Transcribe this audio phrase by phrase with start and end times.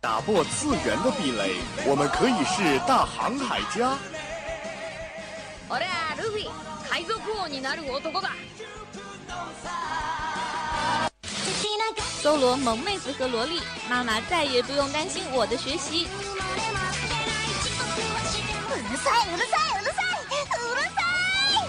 [0.00, 1.54] 打破次元的壁垒，
[1.86, 3.96] 我们可以是大航海家。
[5.68, 6.50] 俺はルフィ
[6.90, 8.30] 海賊王になる男だ。
[12.22, 16.06] 搜罗萌妹子和萝莉，妈妈再也不用担心我的学习。
[18.72, 21.00] うるさいうるさいうるさいうるさ
[21.50, 21.62] い！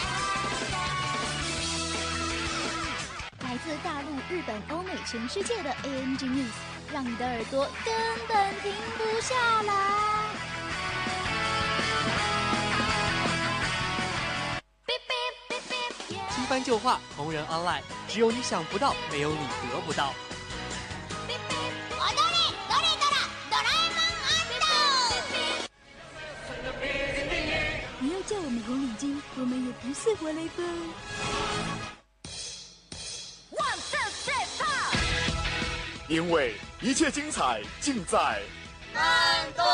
[3.42, 6.54] 来自大陆、日本、欧美、全世界的 ANG News，
[6.92, 7.94] 让你的耳朵根
[8.28, 9.74] 本停不下来。
[16.30, 19.38] 新番旧话，同人 online，只有你想不到，没有你
[19.72, 20.14] 得不到。
[21.28, 22.36] 踊れ
[22.70, 23.16] どれどら
[23.50, 24.12] ドラえもん
[28.00, 29.02] 不要叫我们红领巾，
[29.38, 30.66] 我们也不是活雷锋。
[36.09, 38.41] 因为一切精彩尽在
[38.95, 39.05] 慢
[39.55, 39.65] 动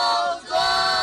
[0.49, 0.94] 作。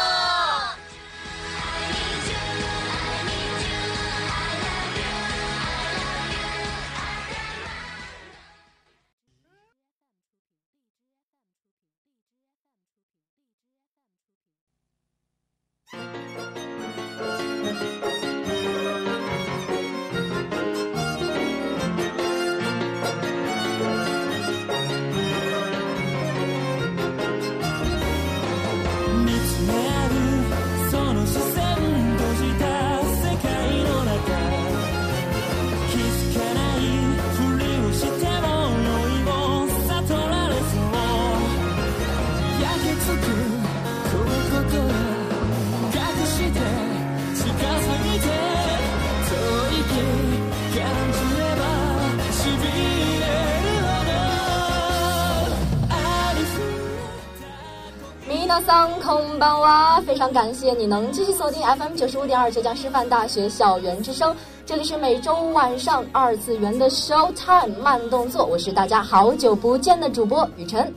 [59.42, 60.00] 棒哇！
[60.02, 64.36] 非常感谢你能继续锁定 FM 九十五点二浙江师范大学校园之声，
[64.68, 70.94] 这里是每周五晚上二次元的 Show Time 慢动作，我是大家好久不见的主播雨辰。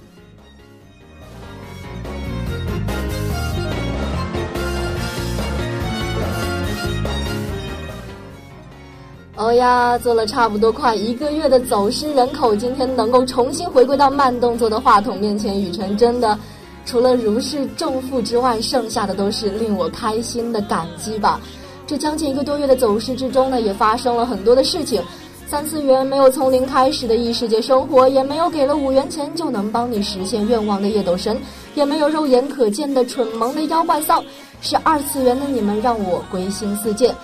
[9.36, 16.38] 哦呀，做了差不多快一个月的走失人口，今天能够重新回归到慢动作的话筒面前，雨辰真的
[16.84, 21.40] 除了如释重负之外，剩下的都是令我开心的感激吧。
[21.86, 25.02] 这将近一个多月的走失之中呢，也发生了很多的事情。
[25.46, 31.38] 三次元没有从零开始的异世界生活，也没有给了五元钱就能帮你实现愿望的夜斗神，
[31.74, 34.24] 也没有肉眼可见的蠢萌的妖怪丧。
[34.62, 37.14] 是二次元的你们让我归心似箭。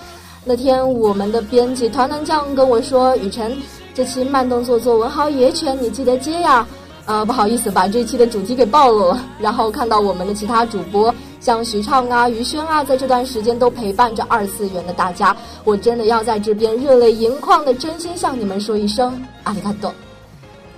[0.45, 3.57] 那天我们的编辑团团酱跟我说：“雨辰，
[3.95, 6.67] 这期慢动作作文豪野犬，你记得接呀。”
[7.11, 9.21] 呃，不好意思，把这期的主题给暴露了。
[9.41, 19.93] 然后看到我们的其他主播，像徐畅啊、于轩啊，在这段时间都陪伴着二次元的大家，我真的要在这边热泪盈眶的真心向你们说一声阿里嘎多，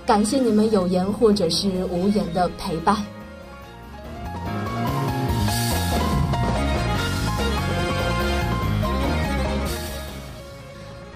[0.07, 2.97] 感谢你们有言或者是无言的陪伴。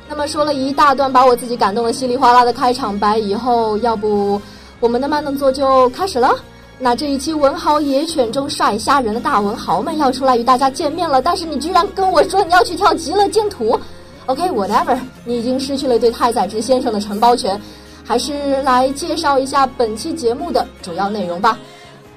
[0.07, 4.39] 那么说了一大段把我自己感动的稀里哗啦的开场白以后，要不
[4.79, 6.35] 我们的慢动作就开始了？
[6.79, 13.79] 那这一期文豪野犬中帅吓人的大文豪们要出来与大家见面了，但是你居然跟我说你要去跳极乐净土
[14.27, 14.95] ？OK，whatever，、
[15.25, 17.59] 你已经失去了对太宰治先生的承包权，
[18.03, 21.57] 还是来介绍一下本期节目的主要内容吧。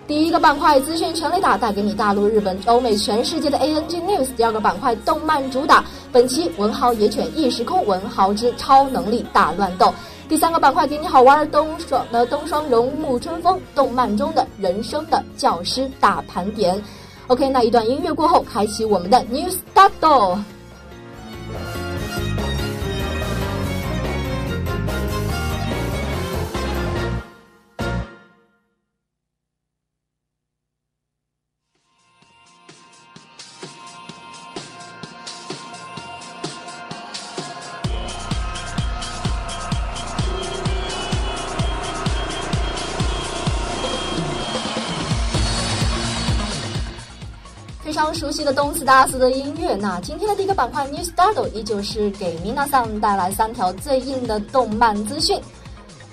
[0.06, 4.26] 第一个板块资讯全雷打，带给你大陆、日本、欧美、全世界的 ANG News。
[4.37, 9.94] 第二个板块动漫主打，本期文豪野犬异时空文豪之超能力大乱斗。
[10.30, 16.80] 第三个板块给你好玩冬霜的冬霜荣沐春风动漫中的人生的教师大盘点。
[17.26, 20.38] OK，那一段音乐过后，开启我们的 New Start。
[48.40, 49.76] 悉的动次打次的音乐。
[49.76, 55.38] 那今天的第一个板块 New Start 依旧是给 Mina 桑带来三条最硬的动漫资讯。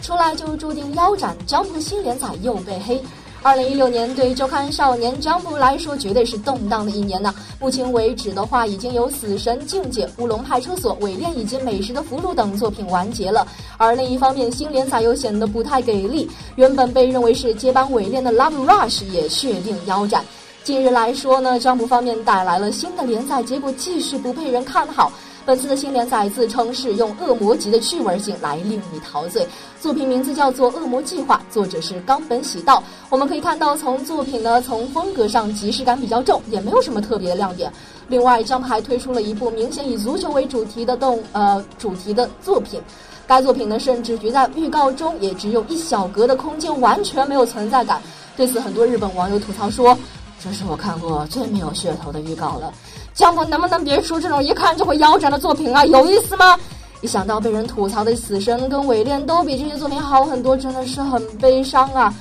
[0.02, 3.02] 出来就注定腰斩，江湖新连载又被黑。
[3.42, 7.34] 二零一六年对周刊少年 Jump 来说绝对是动荡的一年呢。
[7.62, 13.48] 目前为止的话，已经有《死神境界》《乌龙派出所》《伪恋》以及《美食的俘虏》等作品完结了。
[13.78, 16.30] 而另一方面，新连载又显得不太给力。
[16.58, 20.26] 原本被认为是接班《伪恋》的《Love Rush》也确定腰斩。
[20.68, 25.10] 近日来说呢，Jump 方面带来了新的连载，结果继续不被人看好。
[25.46, 29.48] 本次的新连载自称是用恶魔级的趣味性来令你陶醉，
[29.80, 32.84] 作品名字叫做《恶魔计划》，作者是冈本喜道。
[33.10, 37.72] 我们可以看到，从作品呢，从风格上即视感比较重，也没有什么特别的亮点。
[38.10, 42.82] 另外，Jump 还推出了一部明显以足球为主题的动呃主题的作品，
[43.26, 48.02] 该作品呢，甚至于在预告中也只有一小格的空间，完全没有存在感。
[48.36, 49.98] 对此，很多日本网友吐槽说
[50.40, 52.74] ：“这是我看过最没有噱头的预告了。”
[53.14, 55.84] 江峰能不能别出这种一看就会腰斩的作品啊？
[55.86, 56.58] 有意思吗？
[57.02, 62.14] 一想到被人吐槽的《死神》跟《伪恋》都比这些作品好很多，真的是很悲伤啊！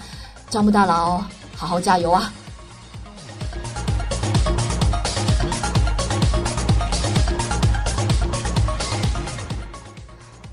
[0.51, 1.23] 江木大佬，
[1.55, 2.33] 好好加油啊！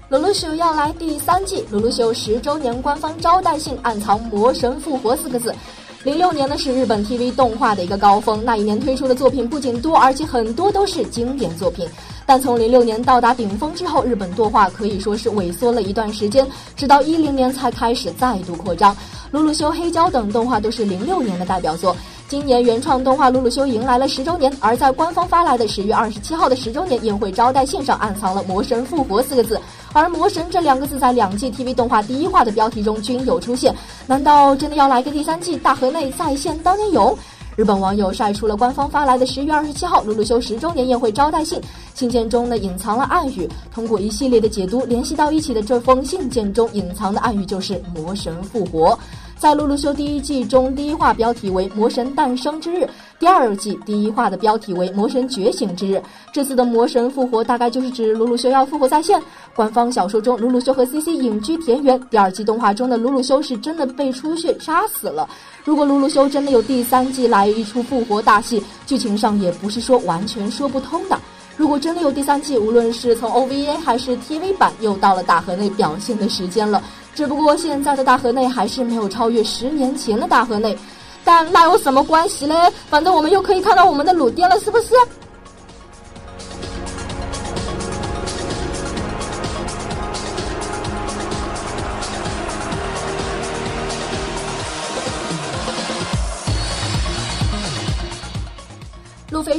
[0.09, 5.55] 鲁鲁修要来第三季，鲁鲁修十周年官方招待信暗藏“魔神复活”四个字。
[6.03, 11.87] 零六年呢是日本 TV 动画的一个高峰，那一年推出的作品不仅多，而且很多都是经典作品。
[12.25, 16.45] 但从零六年到达顶峰之后，日本动画可以说是萎缩了一段时间，
[16.75, 18.93] 直到一零年才开始再度扩张。
[19.31, 21.95] 鲁鲁修、黑胶等动画都是零六年的代表作。
[22.29, 29.59] 今年原创动画《鲁鲁修》迎来了十周年，而在官方发来的十月二十七号的十周年宴会招待信上暗藏了“魔神复活”四个字，
[29.91, 33.75] 而“魔神”这两个字在两季 TV 动画第一话的标题中均有出现。
[34.07, 37.15] 难道真的要来个第三季大河内再现当年勇？
[37.55, 41.61] 日本网友晒出了官方发来的十月二十七号《鲁鲁修》十周年宴会招待信，
[41.93, 48.97] 信件中呢隐藏了暗语，通过一系列的解读联系到一起的这封信件中隐藏的暗语就是“魔神复活”。
[49.43, 52.87] 在《鲁鲁修》第一季中，第一话标题为“魔神诞生之日”，
[53.19, 56.01] 第二季第一话的标题为“魔神觉醒之日”。
[56.31, 59.21] 这次的魔神复活大概就是指鲁鲁修要复活在线。
[59.53, 65.27] 官方小说中，鲁鲁修和 CC 隐居田园；第二季动画中的鲁鲁修是真的被出血杀死了。
[65.65, 71.19] 如果鲁鲁修真的有第三季来一出复活大戏，剧情上也不是说完全说不通的。
[71.57, 76.81] 如果真的有第三季，无论是从 OVA 还是 TV 版，又到了大河内表现的时间了。
[77.15, 80.77] 只不过现在的大河内还是没有超越十年前的大河内，
[81.23, 82.55] 但那有什么关系嘞？
[82.89, 84.93] 反正我们又可以看到我们的鲁爹了，是不是？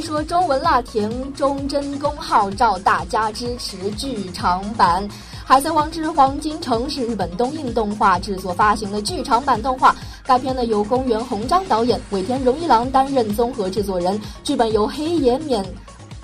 [0.05, 5.03] 说中文啦，田中真弓号召大家支持剧场版
[5.43, 9.95] 《海贼王之黄金城》，是日本东映动画制作发行的剧场版动画。
[10.23, 15.65] 该片呢由宫原宏章导演，尾田荣一郎担任综合制作人，剧本由黑岩勉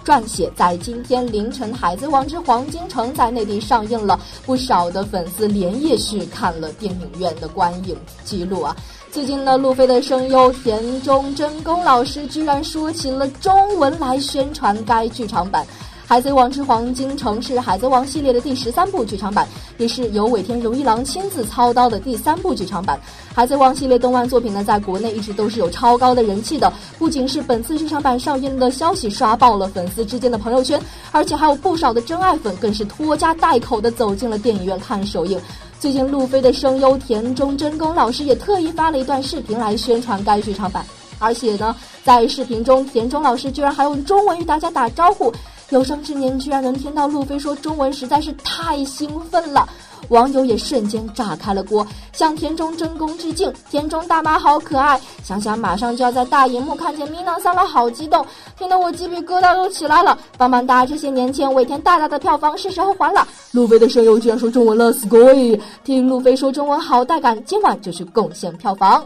[0.05, 0.51] 撰写。
[0.55, 8.75] 在今天凌晨，《海贼王之黄金城》在内地上映了，不少的粉丝连夜去看了电影院的观影记录啊。
[9.11, 15.65] 最近呢，路飞的声优田中真弓老师居然说起了中文来宣传该剧场版
[16.07, 19.45] 《海贼王之黄金城》，是《海贼王》系列的第十三部剧场版，
[19.77, 22.97] 也是由尾田荣一郎亲自操刀的第三部剧场版。
[23.35, 26.71] 《海贼王》系列动漫作品呢，在国内一直都是有超高的人气的。
[26.97, 30.81] 不仅是本次剧场版上映的消息刷爆了粉丝之间的朋友圈，
[31.11, 35.37] 而且还有不少的真爱粉更是拖家带口的走进了电影院看首映。
[35.81, 40.85] 最近，路飞的声优田中真弓老师也特意发了一段视频来宣传该剧场版，
[41.17, 45.33] 而且呢，在视频中，田中老师居然还用中文与大家打招呼。
[45.71, 49.67] 有生之年居然能听到路飞说中文，实在是太兴奋了。
[50.09, 53.51] 网友也瞬间炸开了锅，向田中真弓致敬。
[53.69, 58.25] 田中大妈好可爱，想想马上就要在大荧幕看见米娜桑了，好激动，
[58.57, 60.17] 听得我鸡皮疙瘩都起来了。
[60.37, 63.27] 棒棒哒这些年前尾田大大的票房是时候还了。
[63.51, 69.03] 路飞的声优居然说中文了，s c o y 听路飞说中文好带感，今晚就去贡献票房。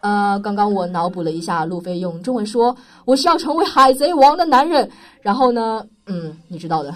[0.00, 4.90] 呃，刚刚我脑补了一下，路飞用中文说：“我是要成为海贼王的男人。”
[5.22, 6.92] 然后呢，嗯，你知道的。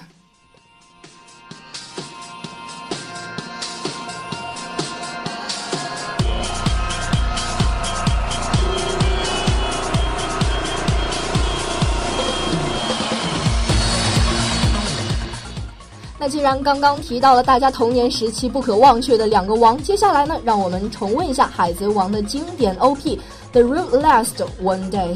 [16.29, 23.17] 既然刚刚提到了大家童年时期不可忘却的两个王，接下来呢，让我们重温一下《海贼王》的经典 OP
[23.53, 25.15] 《The Real Last One Day》。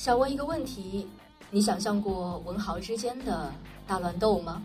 [0.00, 1.06] 想问一个问题：
[1.50, 3.52] 你想象过文豪之间的
[3.86, 4.62] 大乱斗吗？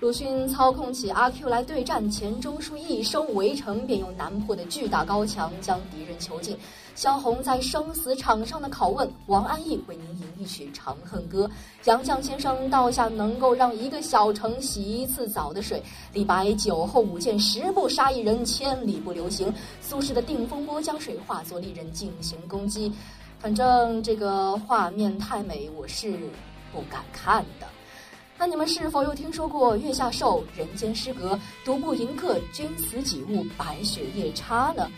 [0.00, 6.56] 鲁迅操控起阿 Q 来对战，钱钟书一声围城，便用南坡的巨大高墙将敌人囚禁。
[6.94, 11.46] 萧红在生死场上的拷问，王安忆为您吟一曲《长恨歌》。
[11.84, 15.82] 杨绛先生倒下能够让一个小城洗一次澡的水。
[16.14, 19.52] 李白酒后舞剑，十步杀一人，千里不留行。
[19.82, 22.90] 苏轼的定风波将水化作利刃进行攻击。
[23.40, 26.18] 反正这个画面太美，我是
[26.72, 27.66] 不敢看的。
[28.36, 34.90] 那你们是否又听说过月下瘦、人间失格、独步迎客、君死几物、白雪夜叉呢？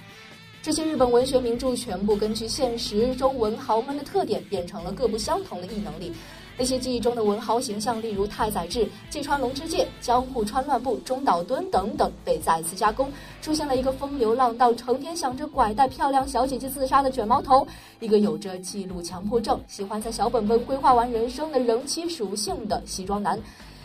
[0.63, 6.13] 这些日本文学名著全部根据现实中文豪门的特点，变成了各不相同的异能力。
[6.61, 17.67] 那些记忆中的文豪形象，例如太宰治、芥川龙之介、江户川乱步、中岛敦等等，被再次加工，出现了一个风流浪荡、成天想着拐带漂亮小姐姐自杀的卷毛头，
[17.99, 23.41] 一个有着记录强迫症、喜欢在小本本规划完人生的人妻属性的西装男。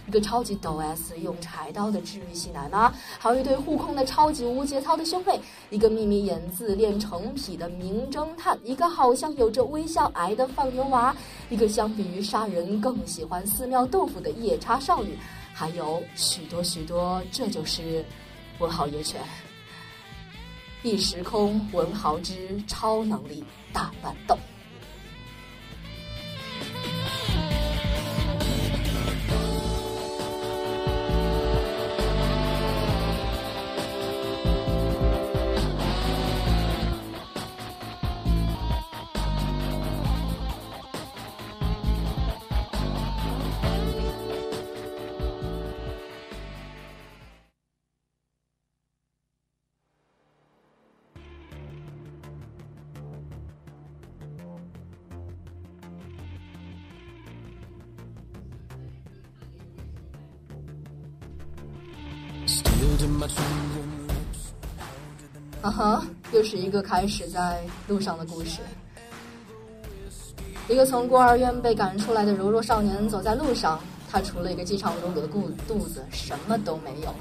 [0.08, 11.16] 一个超级抖 S 用柴刀的治愈系奶妈，还有一对互控的超级无节操的兄妹，一个秘密演自恋成癖的名侦探，一个好像有着微笑癌的放牛娃，
[11.50, 15.18] 一个相比于杀人更喜欢寺庙豆腐的夜叉少女，
[15.54, 18.06] 还有许多许多，这就是
[18.60, 19.20] 文豪野犬。
[20.84, 23.44] 异时空文豪之超能力
[23.74, 24.38] 大乱斗。
[66.56, 68.62] 是一个开始在路上的故事。
[70.70, 73.78] 一个从孤儿院被赶出来的柔弱少年走在路上，
[74.10, 77.14] 他除了一个饥肠辘辘的肚肚子，什么都没有。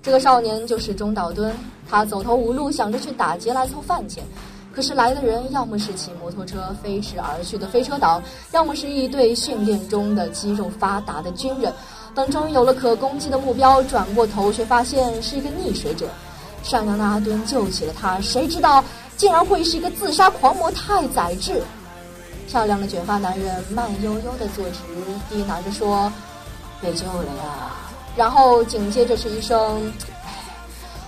[0.00, 1.52] 这个少年就是中岛敦，
[1.90, 4.22] 他走投无路，想着去打劫来凑饭钱。
[4.72, 11.72] 可是来的人要么是骑摩托车飞驰而去的飞车党，要么是一队训练中的肌肉发达的军人。
[12.14, 16.06] 等终于有了可攻击的目标，转过头却发现是一个溺水者。
[16.66, 18.82] 善良的阿敦救起了他，谁知道
[19.16, 21.62] 竟然会是一个自杀狂魔太宰治。
[22.48, 24.80] 漂亮的卷发男人慢悠悠的坐直，
[25.30, 26.12] 低喃着说
[26.82, 27.70] ：“被救了呀。”
[28.16, 29.92] 然后紧接着是一声：“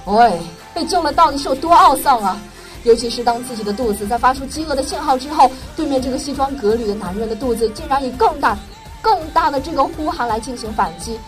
[0.07, 0.41] 喂，
[0.73, 2.41] 被救了到底是有多懊丧啊！
[2.85, 8.57] 尤其是当自己的肚子在发出饥饿的信号之后，对面这个西装革履的男人的肚子竟然以更大、
[9.03, 11.19] 更大的这个呼喊来进行反击。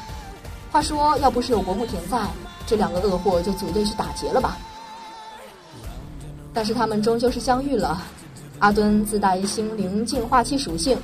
[0.70, 2.18] 话说，要不是有国木田在，
[2.70, 4.56] 这两个恶货就组队去打劫了吧？
[6.54, 8.00] 但是他们终究是相遇了。
[8.60, 10.96] 阿敦自带心灵净化器属性，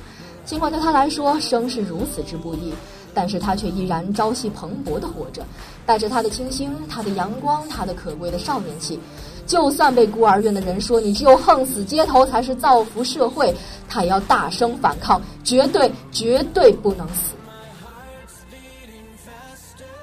[0.45, 2.73] 尽管对他来说生是如此之不易，
[3.13, 5.45] 但是他却依然朝气蓬勃地活着，
[5.85, 8.97] 带着他的清新、他的阳光、他的可贵的少年气。
[9.45, 13.53] 就算被孤儿院的人说你只有横死街头才是造福社会，
[13.89, 17.36] 他也要大声反抗，绝对绝对不能死。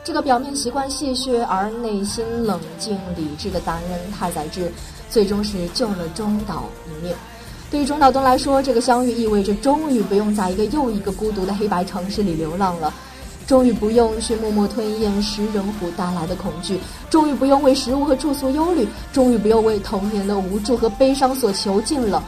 [0.04, 4.70] 这个表面习惯戏谑而内心冷静理智的男人太宰治，
[5.08, 7.16] 最终是救了中岛一命。
[7.70, 12.92] 对于中岛敦来说，这个相遇意味着终于不用在一个又一个孤独的黑白城市里流浪了，
[13.46, 22.22] 终于不用去默默吞咽食人虎带来的恐惧，终于不用为食物和住宿忧虑，终于不用为童年的无助和悲伤所囚禁了。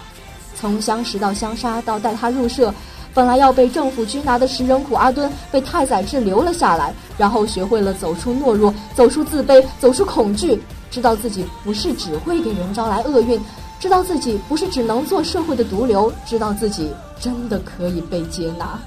[0.59, 2.73] 从相识到相杀到带他入社，
[3.17, 13.41] 本来要被政府拘拿的食人苦阿敦被太宰治留了下来，然后学会了走出懦弱，走出自卑，走出恐惧，知道自己不是只会给人招来厄运。
[13.81, 18.79] 知道自己不是只能做社会的毒瘤，知道自己真的可以被接纳。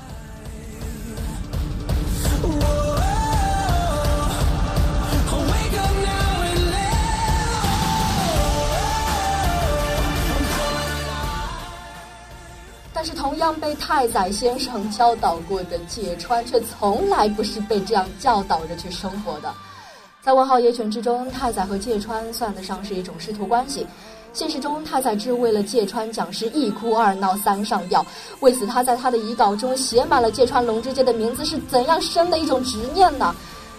[13.56, 19.54] 被太宰先生教导过的芥川，却从来不是被这样教导着去生活的。
[20.22, 23.88] 在《问号野犬》之中，太宰和芥川算得上是一种师徒关系。
[24.32, 28.06] 现实中，太宰治为了芥川讲师一哭二闹三上吊，
[28.42, 33.34] 为此他在他的遗稿中写满了芥川龙之介的名字是怎样深的一种执念呢？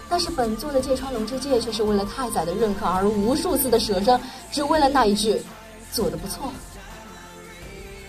[0.08, 5.40] 但是本作的芥川龙之介却是为了太宰的认可而无数次的舍身，只为了那一句
[5.92, 6.50] “做的不错”。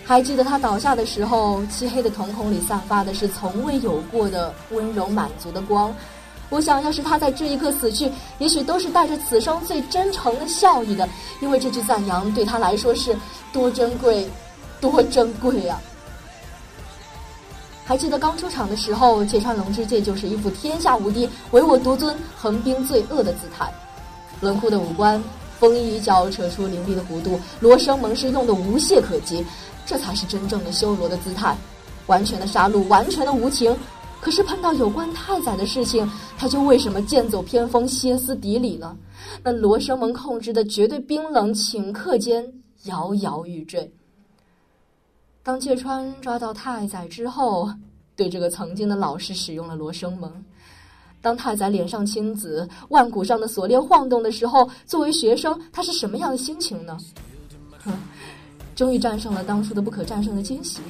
[0.04, 5.94] 还记得他倒下的时候，漆黑的瞳孔里散发的是从未有过的温柔满足的光。
[6.50, 11.08] 我想要是他在这一刻死去，也许都是带着此生最真诚的笑意的，
[11.40, 13.16] 因为这句赞扬对他来说是
[13.52, 14.28] 多珍贵，
[14.78, 15.80] 多珍贵啊！
[17.84, 23.72] 还记得刚出场的时候，芥川龙之介就是一副天下无敌、唯我独尊、横滨罪恶的姿态，
[24.40, 25.22] 冷酷的五官，
[25.58, 29.42] 风衣一角扯出凌厉的弧度，罗生门是用的无懈可击，
[29.84, 31.56] 这才是真正的修罗的姿态，
[32.06, 33.76] 完全的杀戮，完全的无情。
[34.20, 38.96] 可是碰到有关太宰的事情，他就为什么剑走偏锋、歇斯底里了？
[39.42, 42.52] 那罗生门控制的绝对冰冷顷刻间
[42.84, 43.92] 摇摇欲坠。
[45.42, 47.68] 当芥川抓到太宰之后，
[48.14, 50.30] 对这个曾经的老师使用了罗生门。
[51.20, 56.96] 当太宰脸上青紫、腕骨上的锁链晃动的时候，作为学生，他是什么样的心情呢？
[57.84, 57.92] 哼，
[58.74, 60.80] 终于战胜了当初的不可战胜的惊喜。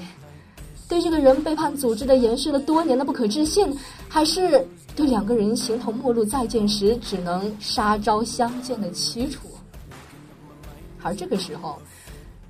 [0.88, 3.74] 对这个人背叛组织的延续了多年的不可置信，
[4.08, 9.48] 还是对两个人形同陌路再见时只能杀招相见的凄楚？
[11.02, 11.80] 而这个时候，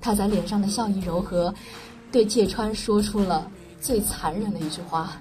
[0.01, 1.53] 他在脸上的笑意柔和，
[2.11, 5.13] 对芥川说出了最残忍的一句话：“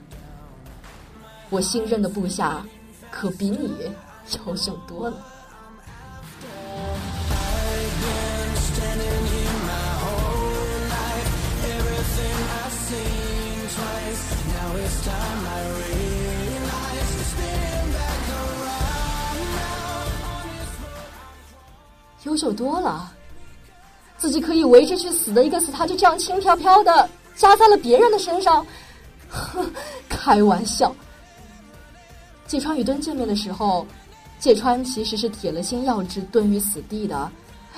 [1.49, 2.67] 我新任的部下，
[3.11, 3.71] 可比你
[4.47, 5.17] 优秀多了。”
[22.25, 23.13] 优秀多了，
[24.17, 28.65] 自己可以为之去死的一个死，他就这样轻飘飘的加在了别人的身上，
[29.29, 29.71] 哼，
[30.09, 30.95] 开玩笑。
[32.47, 33.87] 芥川与敦见面的时候，
[34.39, 37.31] 芥川其实是铁了心要置敦于死地的。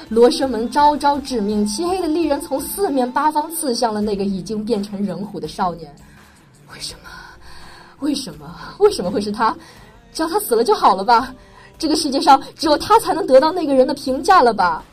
[0.08, 5.92] 罗生门招招致命，漆黑的利刃从四面八方刺向了那个已经变成人虎的少年。
[6.72, 7.10] 为什么？
[8.04, 8.54] 为什么？
[8.78, 9.56] 为什么会是他？
[10.12, 11.34] 只要他死了就好了吧？
[11.76, 14.84] 这个世界上只有他才能得到那个人的评价了吧？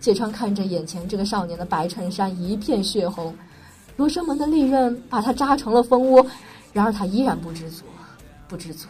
[0.00, 3.34] 芥川看着眼前这个少年的白衬衫一片血红，
[3.96, 6.26] 罗生门的利刃把他扎成了蜂窝，
[6.72, 7.84] 然而他依然不知足，
[8.48, 8.88] 不知足。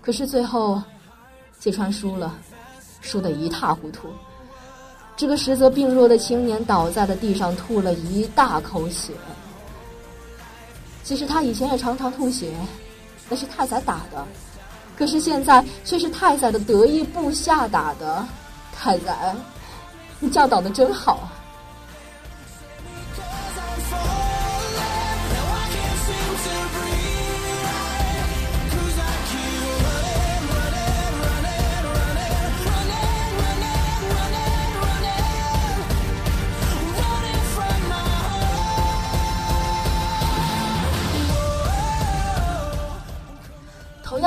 [0.00, 0.82] 可是最后，
[1.60, 2.34] 芥川输了，
[3.00, 4.08] 输得一塌糊涂。
[5.16, 9.12] 这个实则病弱的青年倒在了地上，吐了一大口血。
[11.08, 12.52] 其实他以前也常常吐血，
[13.30, 14.22] 那是太宰打的。
[14.94, 18.22] 可是现在却是太宰的得意部下打的。
[18.76, 19.34] 太宰，
[20.20, 21.30] 你教导的真好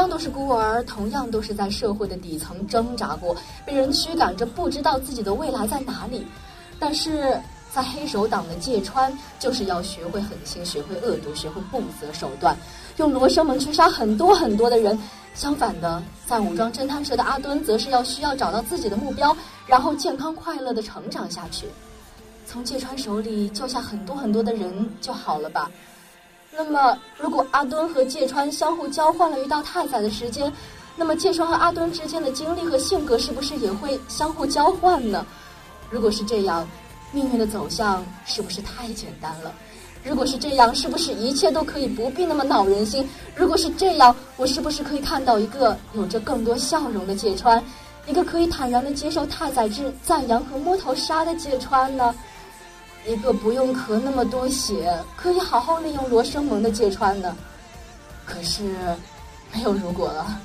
[0.01, 3.35] 样都是孤儿，同样都是在社会的底层挣扎过，
[3.65, 6.25] 被人驱赶着，不知道自己的未来在哪里。
[6.79, 7.39] 但是
[7.71, 12.57] 在黑手党的芥川，就是要学会狠心，学会恶毒，学会不择手段，
[12.97, 14.97] 用罗生门去杀很多很多的人。
[15.35, 19.37] 相反的，在武装侦探社的阿敦，则是要需要找到自己的目标，
[19.67, 21.67] 然后健康快乐的成长下去。
[22.45, 25.69] 从芥川手里救下很多很多的人就好了吧。
[26.53, 30.51] 那么，如果阿敦和芥川相互交换了一道太宰的时间，
[30.97, 35.25] 那么芥川和阿敦之间的经历和性格是不是也会相互交换呢？
[35.89, 36.67] 如果是这样，
[37.13, 39.53] 命运的走向是不是太简单了？
[40.03, 43.07] 如果是这样，是不是一切都可以不必那么恼人心？
[43.35, 47.63] 如果是这样，我是不是可以看到一个有着更多笑容的芥川，
[48.07, 52.13] 一个可以坦然的接受太宰治赞扬和摸头杀的芥川呢？
[53.07, 57.35] 一个不用咳那么多血，可以好好利用罗生门的芥川呢？
[58.25, 58.75] 可是，
[59.53, 60.39] 没有如果了。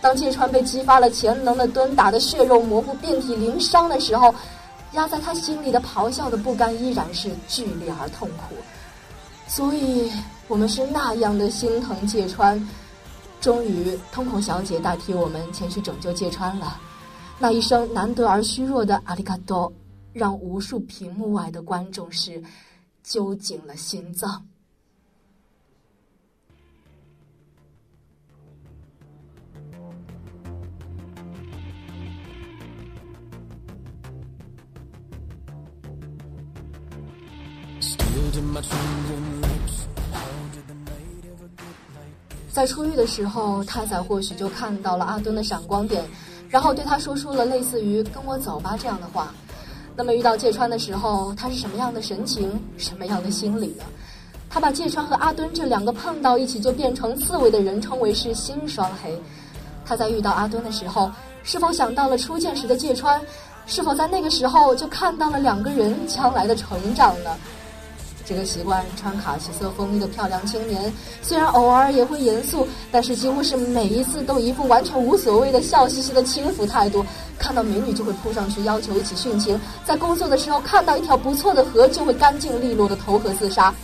[0.00, 4.34] 当芥川被激发了潜能的蹲打的血肉模糊、遍体鳞伤的时候，
[4.92, 8.54] 压在他心里的咆哮的不甘依然是剧烈而痛苦。
[9.46, 10.10] 所以，
[10.48, 12.68] 我们是那样的心疼芥川。
[13.40, 16.78] 终于，通孔小姐代替我们前去拯救芥川了。
[17.38, 19.72] 那一声难得而虚弱的阿里嘎多。
[20.12, 22.42] 让无数屏幕外的观众是
[23.02, 24.46] 揪紧了心脏。
[42.52, 46.04] 在出狱的时候，太宰或许就看到了阿敦的闪光点，
[46.48, 49.32] 然后对他说出了类似于“跟我走吧”这样的话。
[49.96, 53.84] 那么遇到芥川的时候，他是什么样的神情，什么样的心理呢？
[54.48, 59.16] 他把芥川和阿敦这两个碰到一起就变成刺猬的人称为是新双黑。
[59.84, 61.10] 他在遇到阿敦的时候，
[61.42, 63.20] 是否想到了初见时的芥川？
[63.66, 67.36] 是否在那个时候就看到了两个人将来的成长呢？
[68.30, 77.04] 这个习惯穿卡其色风衣的漂亮青年，虽然偶尔也会严肃，但是几乎是每一次都一副完全无所谓的笑嘻嘻的轻浮态度。
[77.40, 83.74] 看到美女就会扑上去要求一起殉情，在工作的时候看到一条不错的河就会干净利落的投河自杀。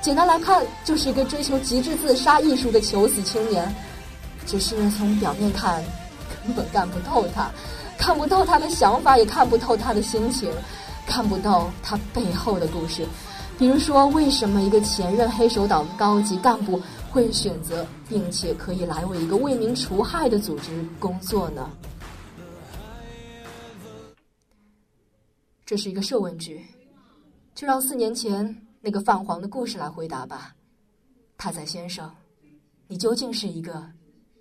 [0.00, 3.74] 简单来看，就是一个追求极致自杀艺术的求死青年。
[4.46, 5.82] 只是从表面看，
[6.44, 7.50] 根本干不透他，
[7.98, 10.48] 看不透他的想法，也看不透他的心情，
[11.08, 13.04] 看不透他背后的故事。
[13.58, 16.78] 比如说，为什么一个前任黑手党高级干部
[17.10, 21.70] 会选择并且可以来为一个为民除害的组织工作呢？
[25.64, 26.64] 这是一个设问句，
[27.54, 30.54] 就让四年前那个泛黄的故事来回答吧。
[31.38, 32.14] 太宰先生，
[32.86, 33.90] 你究竟是一个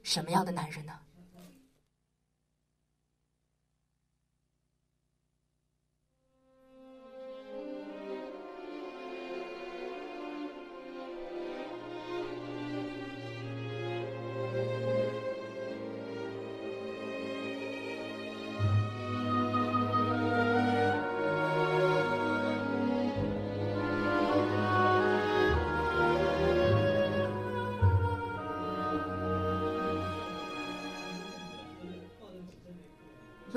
[0.04, 0.92] 什么样的男人呢？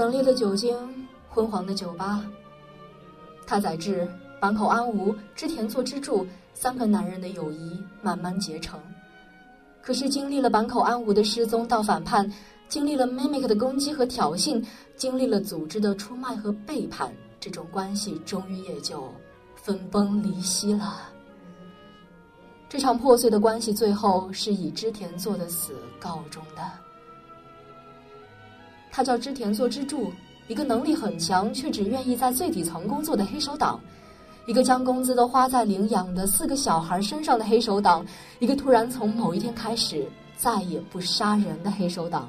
[0.09, 0.75] 冷冽的酒精，
[1.29, 2.25] 昏黄的酒吧。
[3.47, 4.09] 他载至、
[4.41, 8.81] 坂口安吾、织田作之助三个男人的友谊慢慢结成。
[9.83, 12.31] 可是，经历了坂口安吾的失踪到反叛，
[12.71, 14.65] 经历了 Mimic 的攻击和挑衅，
[14.97, 19.13] 经历了组织的出卖和背叛，这种关系终于也就
[19.57, 21.03] 分崩离析了。
[22.67, 26.63] 这场破碎的关系最后是以织田作的死告终的。
[28.99, 30.13] 他叫织田作之助，
[30.49, 33.81] 一个能力很强却只愿意在最底层工作的黑手党，
[34.45, 38.05] 一个将工资都花在领养的四个小孩身上的黑手党，
[38.41, 40.05] 一个突然从某一天开始
[40.37, 42.29] 再也不杀人的黑手党。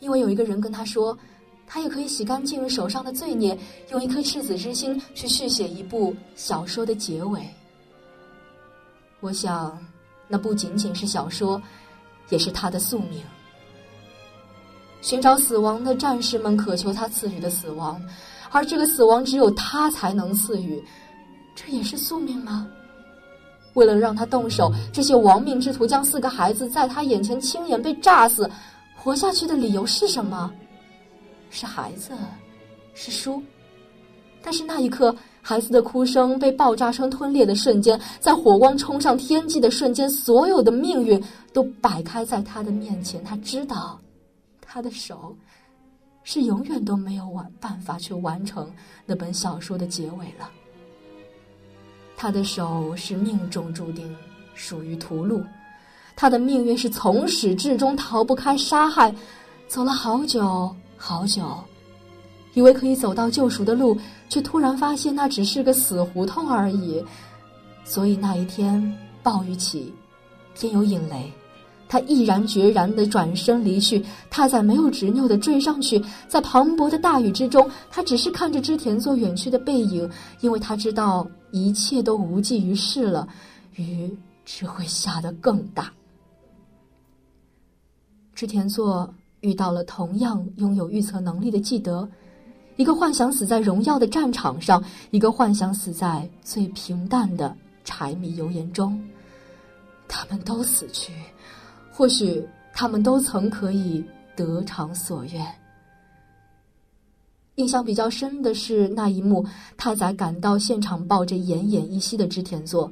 [0.00, 1.16] 因为有一个人跟他说，
[1.64, 3.56] 他也可以洗干净手上的罪孽，
[3.92, 7.40] 用一颗赤子之心去续写一部小说的结尾。
[9.20, 9.78] 我想，
[10.26, 11.62] 那不仅仅是小说，
[12.28, 13.22] 也是他的宿命。
[15.02, 18.00] 寻找死亡的战士们渴求他赐予的死亡，
[18.50, 20.82] 而这个死亡只有他才能赐予，
[21.54, 22.66] 这也是宿命吗？
[23.74, 28.48] 为了让他动手，这些亡命之徒将四个孩子在他眼前亲眼被炸死，
[28.94, 30.52] 活下去的理由是什么？
[31.50, 32.12] 是孩子，
[32.94, 33.42] 是书。
[34.40, 41.20] 但是那一刻，孩子的哭声被爆炸声吞裂的瞬间，在火光冲上天际的瞬间，所有的命运
[41.52, 43.24] 都摆开在他的面前。
[43.24, 43.98] 他知道。
[44.74, 45.36] 他的手，
[46.24, 48.72] 是永远都没有完办法去完成
[49.04, 50.50] 那本小说的结尾了。
[52.16, 54.16] 他的手是命中注定
[54.54, 55.44] 属于屠戮，
[56.16, 59.14] 他的命运是从始至终逃不开杀害。
[59.68, 61.62] 走了好久好久，
[62.54, 63.94] 以为可以走到救赎的路，
[64.30, 67.04] 却突然发现那只是个死胡同而已。
[67.84, 69.92] 所以那一天，暴雨起，
[70.54, 71.30] 天有引雷。
[71.92, 83.28] 他毅然决然的转身离去，太宰没有执拗的追上去，在磅礴的大雨之中，他只是看着织田座远去的背影，因为他知道一切都无济于事了，
[83.74, 84.10] 雨
[84.46, 85.92] 只会下得更大。
[88.34, 92.08] 织田座遇到了同样拥有预测能力的纪德，
[92.76, 98.98] 一个幻想死在荣耀的战场上，一个幻想死在最平淡的柴米油盐中，
[100.08, 101.12] 他们都死去。
[101.92, 105.46] 或许他们都曾可以得偿所愿。
[107.56, 109.44] 印象比较深的是那一幕，
[109.76, 112.90] 太宰赶到现场，抱着奄奄一息的织田座。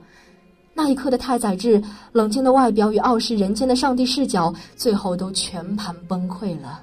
[0.74, 1.82] 那一刻的太宰治，
[2.12, 6.82] 冷静的外表与傲视人间的上帝视角，最后都全盘崩溃了。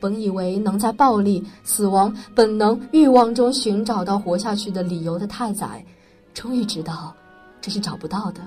[0.00, 5.84] 本以为能在暴力、死亡、本能、欲望中寻找到活下去的理由的太宰，
[6.32, 7.14] 终于知道，
[7.60, 8.40] 这是找不到的。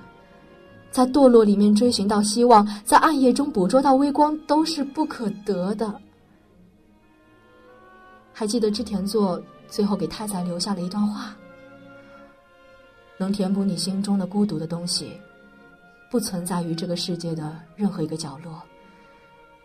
[0.91, 5.93] 在堕落里面追寻到希望，在暗夜中捕捉到微光，都是不可得的。
[8.34, 11.36] 还记得织田作最后给太宰留下了一段话：
[13.17, 15.12] 能填补你心中的孤独的东西，
[16.10, 18.62] 不存在于这个世界的任何一个角落。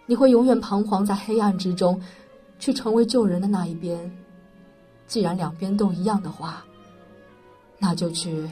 [0.07, 2.01] 你会永远彷徨在黑暗之中，
[2.59, 4.11] 去成为救人的那一边。
[5.07, 6.65] 既然两边都一样的话，
[7.79, 8.49] 那就去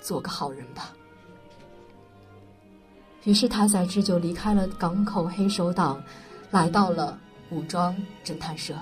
[0.00, 0.95] 做个好人吧。
[3.26, 6.00] 于是，塔载治就离开了港口黑手党，
[6.52, 7.18] 来到了
[7.50, 8.72] 武装侦探社。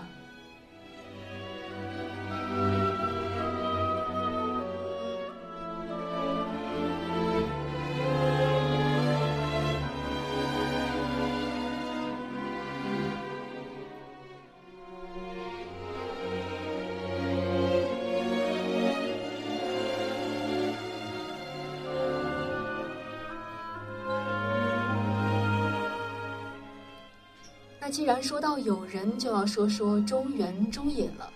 [27.95, 31.31] 既然说到有人，就要说说中原中野了。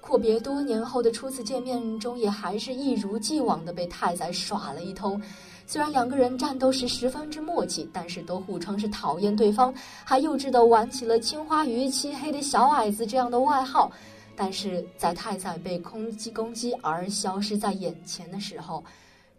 [0.00, 5.20] 阔别多年后的初次见面，中野还是一如既往的被太宰耍了一通。
[5.66, 9.74] 虽然两个人战斗时十分之默契，但是都互称是讨厌对方，
[10.04, 13.90] 还幼稚的玩起了“青花鱼”“漆黑的小矮子”这样的外号。
[14.36, 18.84] 但是在太宰被空击攻击而消失在眼前的时候，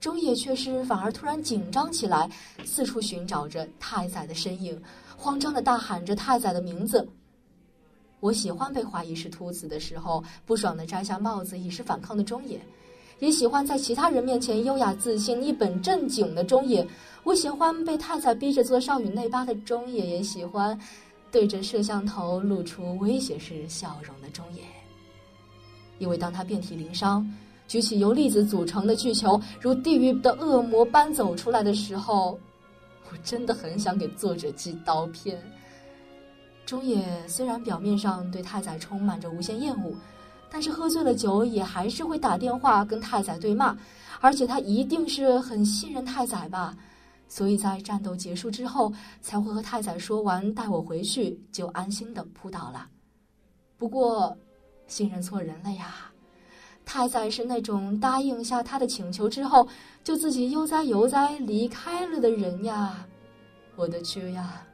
[0.02, 2.30] 中野却是反而突然紧张起来，
[2.66, 4.78] 四处寻找着太宰的身影。
[5.22, 7.08] 慌张的大喊着太宰的名字。
[8.22, 12.60] 我喜欢被怀疑是秃子的时候，不爽的摘下帽子以示反抗的中野，
[13.20, 16.86] 也喜欢在其他人面前优雅自信、一本正经的中野。
[17.24, 20.76] 我喜欢被太宰逼着做少女内八的中野，也喜欢
[21.32, 24.64] 对着摄像头露出威胁式笑容的中野。
[26.00, 27.32] 因为当他遍体鳞伤，
[27.68, 32.40] 举起由粒子组成的巨球，如地狱的恶魔般走出来的时候。
[33.12, 35.42] 我真的很想给作者寄刀片。
[36.66, 39.94] 中野虽然表面上对太宰充满着无限厌恶，
[40.50, 43.78] 但是喝醉了酒也还是会打电话跟太宰对骂，
[44.22, 46.78] 而且他一定是很信任太宰吧，
[47.28, 52.88] 所以在战斗结束之后才会和太宰说完带我回去，就安心的扑倒了。
[53.78, 54.38] 不过，
[54.88, 56.11] 信任错人了呀。
[56.86, 59.68] 太宰是那种答应下他的请求之后，
[60.04, 63.08] 就自己悠哉悠哉离开了的人呀，
[63.76, 64.66] 我的去呀！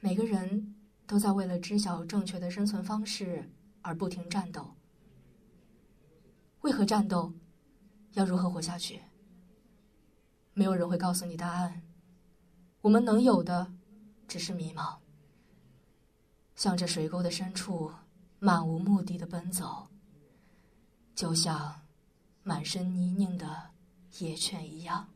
[0.00, 0.74] 每个人
[1.06, 3.48] 都在为了知晓正确的生存方式
[3.80, 4.74] 而不停战斗。
[6.60, 7.32] 为何战斗？
[8.12, 9.00] 要如何活下去？
[10.52, 11.82] 没有人会告诉你答案。
[12.80, 13.72] 我们能有的，
[14.28, 15.03] 只是迷茫。
[16.54, 17.92] 向着水沟的深处，
[18.38, 19.88] 漫无目的的奔走，
[21.14, 21.82] 就像
[22.42, 23.70] 满身泥泞的
[24.18, 25.08] 野犬一样。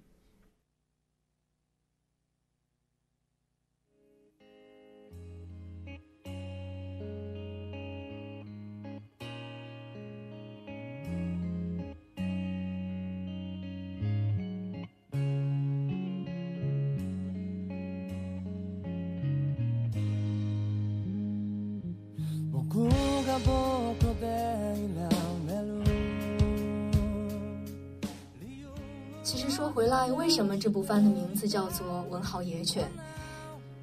[29.22, 32.84] 其实说回来，为什么这部番的名字叫做《文豪野犬》？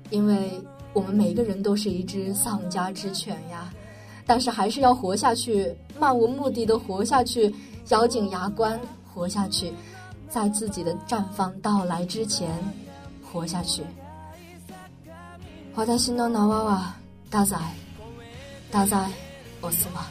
[0.10, 0.62] 因为
[0.94, 3.72] 我们每个人都是一只丧家之犬呀，
[4.26, 7.54] 但是还是要活下去，漫无目的的活下去，
[7.90, 8.80] 咬紧牙关
[9.14, 9.72] 活下去，
[10.30, 12.50] 在自己的绽放到来之前
[13.24, 13.84] 活下去。
[15.76, 16.94] 私の名は
[19.66, 20.06] 太宰，太宰おすま。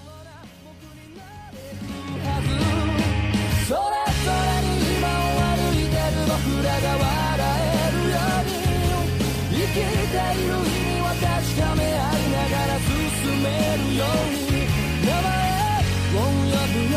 [6.26, 6.32] 僕
[6.64, 7.04] らが笑
[7.54, 8.52] えるように
[9.52, 11.26] 生きている意味は確
[11.60, 12.90] かめ合いながら進
[13.42, 14.38] めるように
[15.04, 15.26] 名前
[16.14, 16.96] を呼ぶよ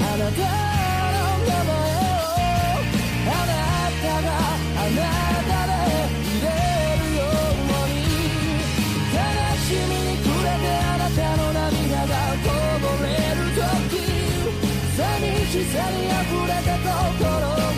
[0.00, 2.84] あなたの名前を
[3.26, 3.52] あな
[4.02, 4.28] たが
[4.76, 5.25] あなた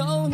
[0.00, 0.29] your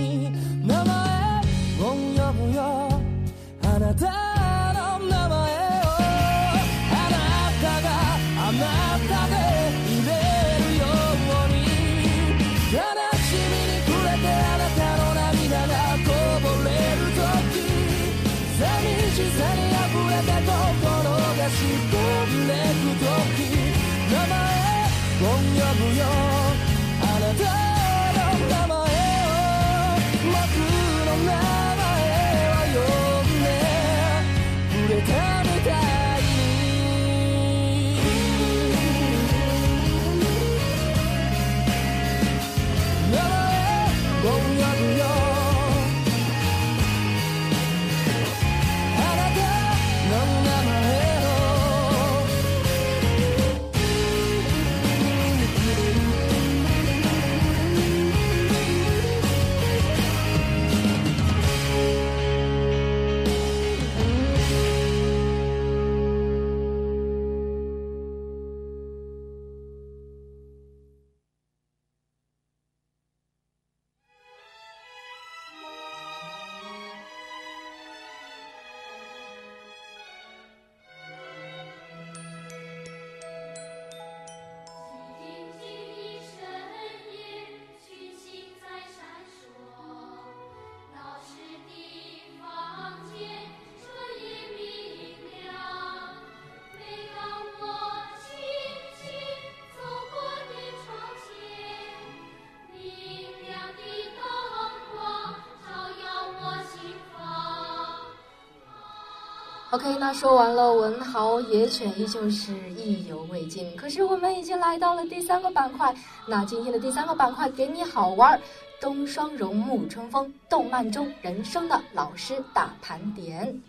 [109.76, 113.76] OK，那说完了文豪野犬，依旧是意犹未尽。
[113.76, 115.94] 可是我们已经来到了第三个板块，
[116.26, 118.40] 那今天的第三个板块给你好玩，儿：
[118.80, 123.60] 冬霜融沐春风，动漫中人生的老师大盘点。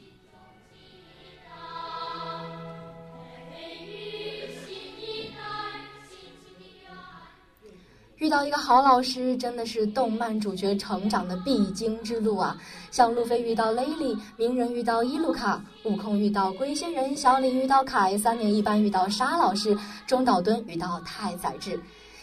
[8.18, 12.58] 遇到一个好老师，真的是动漫主角成长的必经之路啊！
[12.90, 21.80] 像路飞遇到雷利，鸣人遇到伊鲁卡，悟空遇到龟仙人，小李遇到凯，三年一班遇到沙老师，中岛敦遇到太宰治。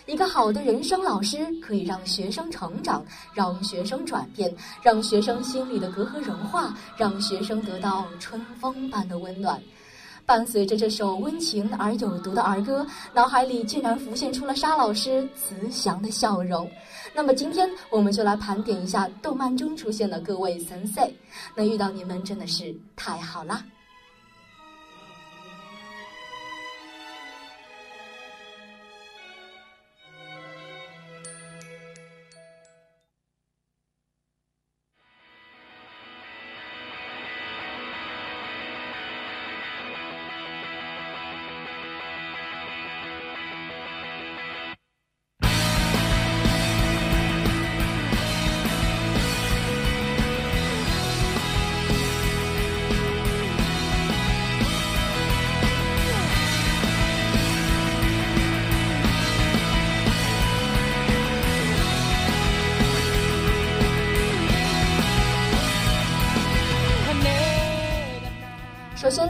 [0.06, 9.62] 一个好的人生老师，可以让学生成长，让学生转变，让学生心里的隔阂融化，让学生得到春风般的温暖。
[10.26, 16.70] 伴随着这首温情而有毒的儿歌，脑海里竟然浮现出了沙老师慈祥的笑容。
[17.14, 21.14] 那么今天我们就来盘点一下动漫中出现的各位神 C，
[21.54, 23.64] 能遇到你们真的是太好啦！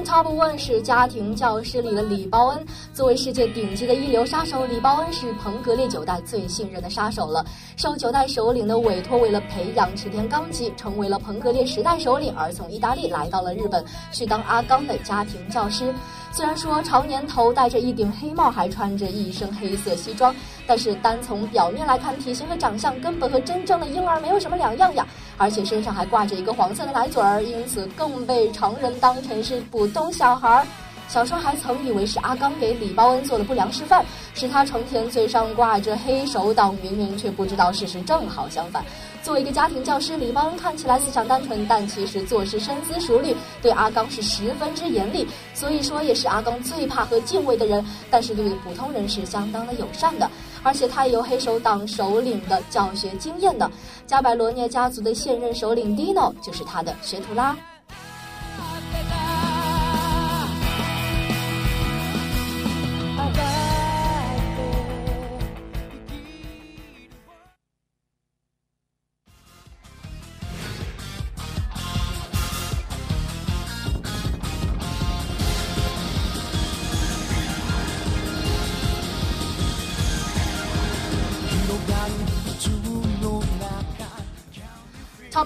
[0.03, 2.67] ，Top One 是家庭教师里的李包恩。
[2.95, 7.45] 作为世界顶级的一流杀手，李包恩是彭格列九代最信任的杀手了。
[7.77, 15.93] 受九代首领的委托，为了培养池田刚吉，成为了彭格列十代首领，而从意大利来到了日本，去当阿刚的家庭教师。
[16.31, 20.33] 虽然说常年头戴着一顶黑帽，还穿着一身黑色西装，
[20.65, 25.05] 但是单从表面来看，体型和长相根本和真正的婴儿没有什么两样呀。
[25.37, 30.67] 而且身上还挂着一个黄色的奶嘴儿，因此更被常人当成是普通小孩儿。
[31.07, 38.85] 小时候还曾以为是阿刚给李包恩做的不良示范，使他成天嘴上挂着黑手党，明明却不知道事实正好相反。
[39.23, 47.85] 作为一个家庭教师，李包恩看起来思想单纯，但其实做事深思熟虑，对阿刚是十分之严厉，所以说也是阿刚最怕和敬畏的人。
[48.11, 50.29] 但是对普通人是相当的友善的，
[50.63, 53.71] 而且他也有黑手党首领的教学经验的。
[54.07, 57.57] 加百罗涅家族的现任首领 Dino 就是他的学徒啦。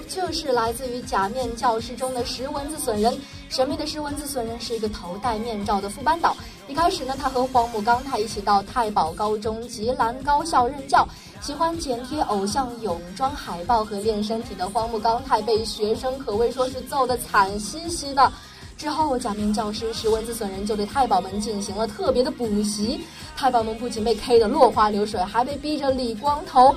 [0.09, 3.15] 就是来自于假面教师中的石蚊子隼人。
[3.47, 6.35] 神秘的石蚊子隼人是一个头戴面罩的副班导。
[6.67, 11.07] 一开始呢，他和荒木刚太一起到太保高中吉兰高校任教。
[11.41, 18.31] 喜欢剪贴偶像泳装海报和练身体的荒木刚太被学生可谓说是揍得惨兮兮的。
[18.77, 22.99] 之后，假面教师石蚊子隼人就对太保们进行了特别的补习。
[23.35, 26.75] 太保们不仅被 K 得落花流水，还被逼着理光头。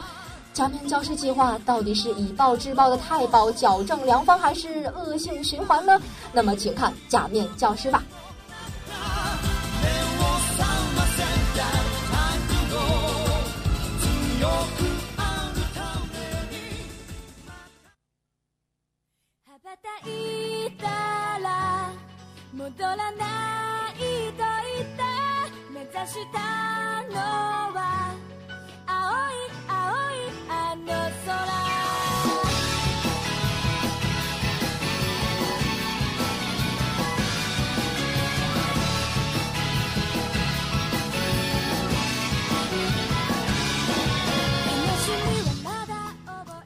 [0.53, 5.99] 假面教师计划到底是以暴制暴的太保矫正良方，还是恶性循环呢？
[6.33, 8.03] 那么，请看假面教师吧。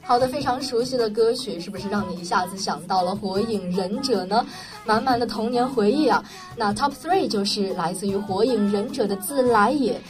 [0.08, 4.46] 好的，非常熟悉的歌曲，是不是让你一下子想到了《火影忍者》呢？
[4.84, 6.22] 满满的童年回忆啊！
[6.56, 10.00] 那 Top Three 就是来自于《火影忍者》的自来也，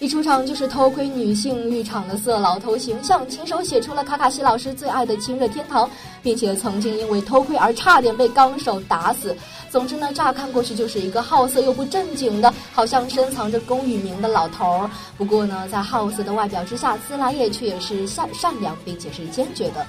[0.00, 5.88] 一出场就是偷窥女性浴场的色老头形象，亲手写出了卡卡西老师最爱的亲热天堂，
[6.20, 9.34] 并且曾经因为偷窥而差点被纲手打死。
[9.70, 14.90] 总之呢，乍看过去就是一个好色又不正经的，好像深藏着功与名的老头儿。
[15.16, 19.86] 不过呢，在好色的外表之下，自来也却也是善善良并且是坚决的。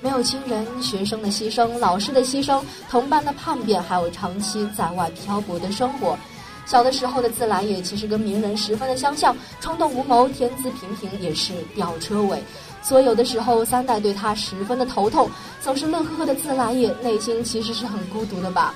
[0.00, 6.18] 没有亲人、学生的牺牲、老师的牺牲、同伴的叛变，还有长期在外漂泊的生活。
[6.66, 12.42] 小的时候的自来也其实跟鸣人十分的相像，冲动无谋，天资平平，也是吊车尾。
[12.82, 18.74] 所以有的时候三代对他十分的头痛，总是乐呵呵的自来也，内心其实是很孤独的吧。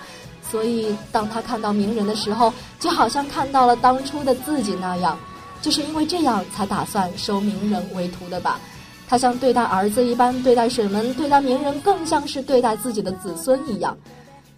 [0.50, 5.18] 所以当他看到鸣人的时候，就好像看到了当初的自己那样，
[5.60, 8.58] 就是因为这样才打算收鸣人为徒的吧。
[9.06, 13.96] 他像对待儿子一般对待水门，对待鸣人更像是对待自己的子孙一样。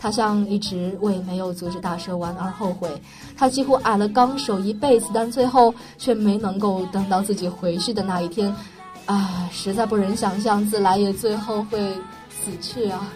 [0.01, 2.91] 他像一直为没有阻止大蛇丸而后悔，
[3.37, 8.53] 他几乎矮了纲手一辈子，但最后却没能够等到自己回去的那一天，
[9.05, 11.79] 啊，实在不忍想象自来也最后会
[12.31, 13.07] 死去啊。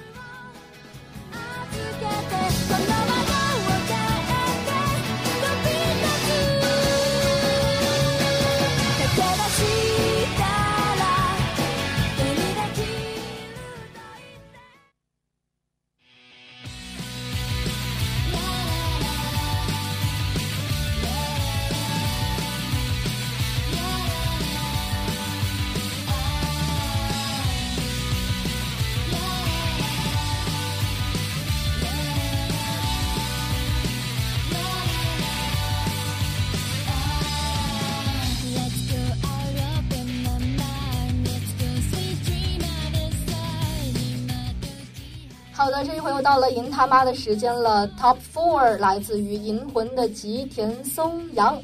[45.75, 47.89] 的，这一回又到了银他妈的时间了。
[48.01, 51.61] Top four 来自于银魂的吉田松阳。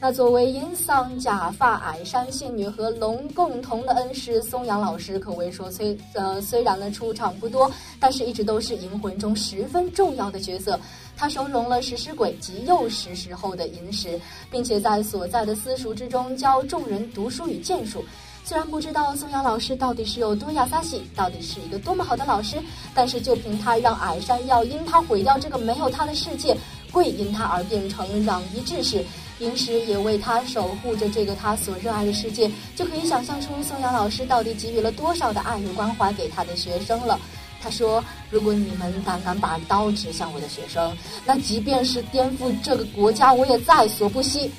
[0.00, 10.78] 那作为银桑假发矮山信女和龙共同的恩师，松阳老师可谓说虽呃虽然呢出场不多，但是一直都是银魂中十分重要的角色。
[11.16, 14.18] 他收容了食尸鬼及幼时时候的银石，
[14.50, 18.04] 并且在所在的私塾之中教众人读书与剑术。
[18.44, 22.56] 虽然不知道松阳老师到底是有多亚萨喜，到底是一个多么好的老师，
[22.92, 26.56] 但是就凭他让矮山要因他毁掉这个没有他的世界，
[26.90, 29.04] 跪因他而变成攘夷志士，
[29.38, 37.18] 平时也为他守护着这个他所热爱的世界，就可以想象出松阳老师到底给予了多少的爱与关怀给他的学生了。
[37.62, 40.92] 他说：“如果你们胆敢把刀指向我的学生，
[41.24, 44.50] 那即便是颠覆这个国家，我也在所不惜。”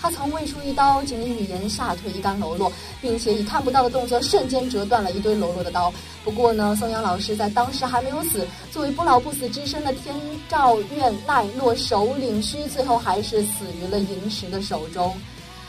[0.00, 5.92] 他曾未出一刀，仅以语言吓退一干喽啰，并且以看不到的动作瞬间折断了一堆喽啰的刀。
[6.24, 10.14] 不过呢，松阳老师在当时还没有死，作为不老不死之身的天
[10.48, 15.14] 照院奈落首领须，最后还是死于了银石的手中，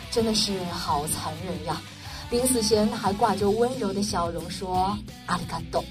[0.09, 1.81] 真的是好残忍呀！
[2.29, 5.83] 临死前还挂着温柔的笑容说：“阿里嘎多。”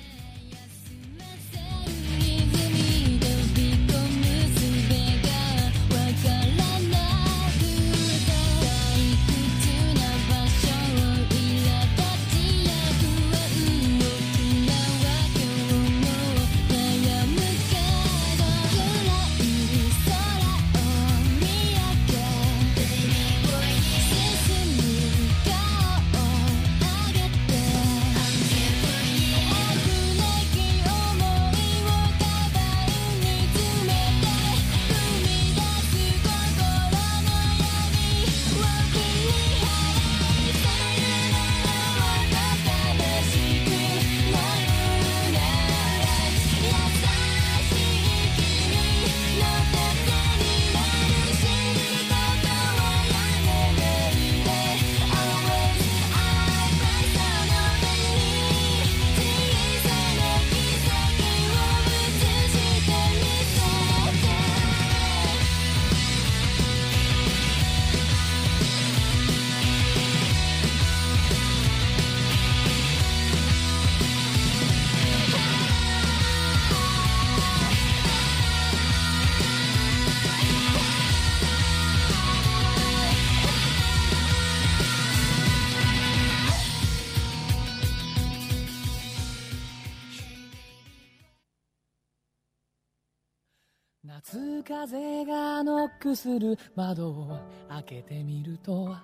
[94.12, 97.38] 夏風がノックする窓を
[97.68, 98.96] 開けてみると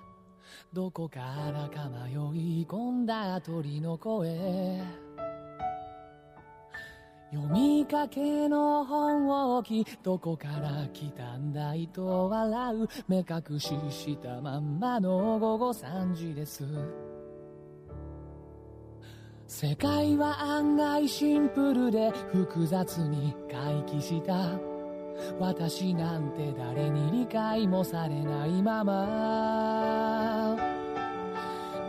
[0.73, 1.21] どこか
[1.55, 2.11] らか迷
[2.61, 4.83] い込んだ鳥の声。
[7.33, 16.65] 読みかけの本を置きどこから来たんだいと笑う目隠ししたまんまの午後3時です。
[19.47, 24.76] 世界は案外シンプルで複雑に回帰した。
[25.39, 30.57] 私なんて誰に理解もされないまま。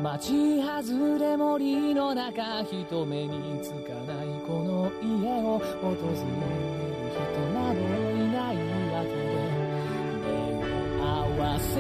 [0.02, 6.06] 町外れ森の中人目につかないこの家を訪れる
[7.12, 7.18] 人
[7.52, 8.56] などいない
[8.96, 9.18] 秋で
[10.22, 11.08] 目を合
[11.40, 11.74] わせ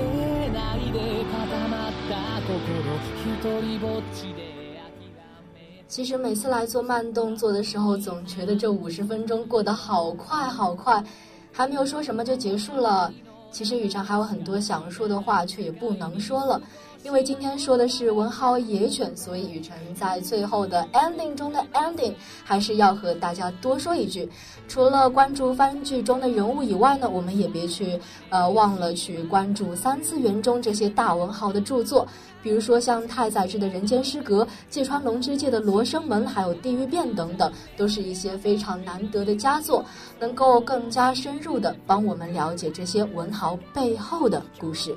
[0.49, 1.35] ないで固
[1.67, 2.51] まった心
[3.21, 4.57] 一人ぼっちで
[5.87, 11.01] 其实每次来做慢动作的时候，总觉得这五十分钟过得好快好快，
[11.57, 13.11] 还没有说什么就结束了。
[13.51, 16.61] 其实雨辰还有很多想说的话，却也不能说了。
[17.03, 24.29] 因为今天说的是文豪野犬，所以雨辰在最后的 ending 中的 ending 还是要和大家多说一句：
[24.67, 27.97] 除了关注番剧中的人物以外呢，我们也别去
[28.29, 32.05] 呃忘了去关注三次元中这些大文豪的著作，
[32.43, 39.85] 比如说像太宰治的《人间失格》，芥川龙之介的《罗生门》，还有《地狱变》等等，都是一些非常难得的佳作，
[40.19, 44.93] 能够更加深入的帮我们了解这些文豪背后的故事。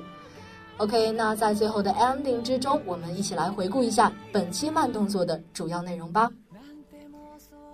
[0.81, 6.31] OK，那在最后的 ending 之中，我们一起来回顾一下本期慢动作的主要内容吧。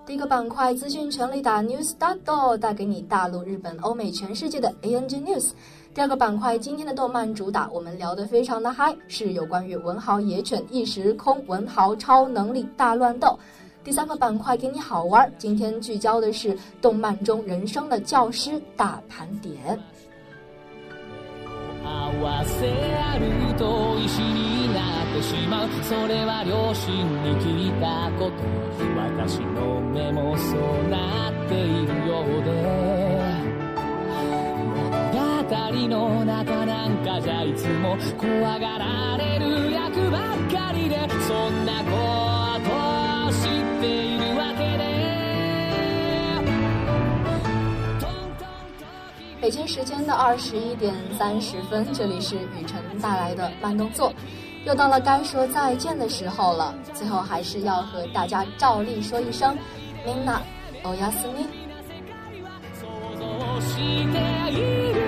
[0.04, 5.50] 第一个板块资讯全力打 News Start，带给你大陆、日本、欧美、全世界的 ANG News。
[5.94, 13.38] 第二个板块今天的动漫主打，我们聊得非常的嗨，是有关于文豪野犬异时空文豪超能力大乱斗。
[13.84, 19.80] 第三个板块给你好玩，今天聚焦的是动漫中人生的教师大盘点。
[21.86, 28.42] 合わせあると石になってしまうそれは両親に聞いたこと
[28.96, 33.46] 私の目もそうなっているようで。
[35.16, 35.50] 物語
[35.88, 40.96] の中なんかじゃいつも怖がられる役ばっかりで。
[41.26, 42.35] そんなこ
[49.45, 54.13] 北京时间的二十一点三十分，这里是雨辰带来的慢动作，
[54.65, 56.75] 又到了该说再见的时候了。
[56.93, 59.57] 最后还是要和大家照例说一声，
[60.05, 60.39] Minna，
[60.83, 61.47] 欧亚斯米。
[63.19, 63.75] 想像し
[64.11, 64.17] て
[64.51, 65.04] い